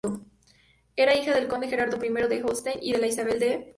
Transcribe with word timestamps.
Era 0.95 1.15
hija 1.15 1.31
del 1.35 1.47
conde 1.47 1.67
Gerardo 1.67 2.03
I 2.03 2.09
de 2.27 2.41
Holstein 2.43 2.79
y 2.81 2.93
de 2.93 3.07
Isabel 3.07 3.39
de 3.39 3.39
Mecklemburgo. 3.59 3.69